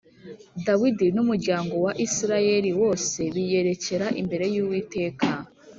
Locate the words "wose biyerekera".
2.81-4.07